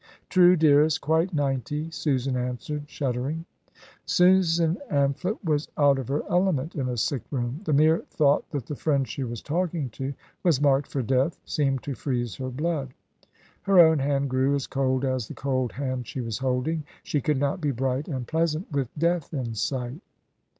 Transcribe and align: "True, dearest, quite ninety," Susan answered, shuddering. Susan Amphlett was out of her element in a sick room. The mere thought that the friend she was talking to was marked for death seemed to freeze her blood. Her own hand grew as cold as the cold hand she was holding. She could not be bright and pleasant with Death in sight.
"True, 0.29 0.55
dearest, 0.55 0.99
quite 0.99 1.31
ninety," 1.31 1.91
Susan 1.91 2.35
answered, 2.35 2.89
shuddering. 2.89 3.45
Susan 4.07 4.79
Amphlett 4.89 5.37
was 5.45 5.67
out 5.77 5.99
of 5.99 6.07
her 6.07 6.23
element 6.27 6.73
in 6.73 6.89
a 6.89 6.97
sick 6.97 7.21
room. 7.29 7.61
The 7.65 7.73
mere 7.73 7.99
thought 8.09 8.49
that 8.49 8.65
the 8.65 8.75
friend 8.75 9.07
she 9.07 9.23
was 9.23 9.43
talking 9.43 9.91
to 9.91 10.15
was 10.41 10.59
marked 10.59 10.87
for 10.89 11.03
death 11.03 11.37
seemed 11.45 11.83
to 11.83 11.93
freeze 11.93 12.33
her 12.37 12.49
blood. 12.49 12.95
Her 13.61 13.79
own 13.79 13.99
hand 13.99 14.31
grew 14.31 14.55
as 14.55 14.65
cold 14.65 15.05
as 15.05 15.27
the 15.27 15.35
cold 15.35 15.71
hand 15.73 16.07
she 16.07 16.19
was 16.21 16.39
holding. 16.39 16.83
She 17.03 17.21
could 17.21 17.37
not 17.37 17.61
be 17.61 17.69
bright 17.69 18.07
and 18.07 18.25
pleasant 18.27 18.71
with 18.71 18.89
Death 18.97 19.31
in 19.35 19.53
sight. 19.53 20.01